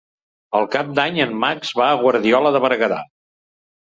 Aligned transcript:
Per 0.55 0.61
Cap 0.75 0.87
d'Any 1.01 1.21
en 1.27 1.37
Max 1.45 1.73
va 1.81 1.91
a 1.91 2.01
Guardiola 2.05 2.57
de 2.57 2.63
Berguedà. 2.67 2.99